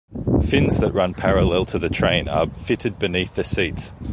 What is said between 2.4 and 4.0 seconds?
fitted beneath the seats.